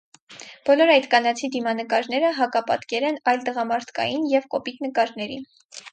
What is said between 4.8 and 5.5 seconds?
նկարների։